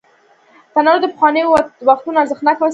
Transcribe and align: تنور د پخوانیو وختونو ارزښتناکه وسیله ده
تنور 0.73 0.97
د 1.01 1.05
پخوانیو 1.13 1.51
وختونو 1.89 2.21
ارزښتناکه 2.21 2.59
وسیله 2.61 2.67
ده 2.67 2.69